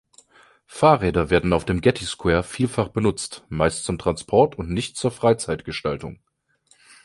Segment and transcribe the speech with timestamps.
[0.65, 6.17] Fahrräder werden auf dem Getty Square vielfach benutzt, meist zum Transport und nicht zur Freizeitgestaltung.